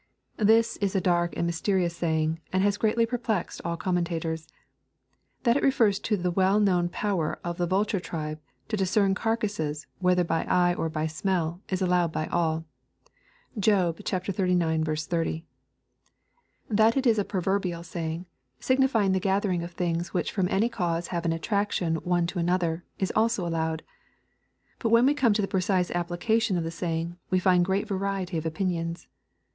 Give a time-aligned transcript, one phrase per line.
[0.39, 4.47] This is a dark and mys terious saying and has greatly perplexed all commentators.
[5.43, 9.85] That it refers to the well known power of the vulture tribe, to discern carcases,
[9.99, 12.65] whether by eye or by smell, is allowed by alL
[13.59, 15.05] (Job xxxix.
[15.07, 15.45] 30.)—
[16.81, 18.25] That it is a proverbial saying,
[18.59, 22.39] signifying the gather ing of things which from any cause have an attraction one to
[22.39, 23.83] an other, is also allowed.—
[24.79, 27.87] But when we come to the precise applica tion of the saying, we find great
[27.87, 29.07] variety of opinions.